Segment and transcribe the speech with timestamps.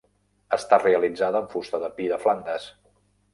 [0.55, 2.67] Està realitzada amb fusta de pi de Flandes.